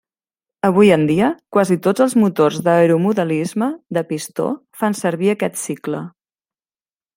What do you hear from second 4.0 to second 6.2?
pistó, fan servir aquest cicle.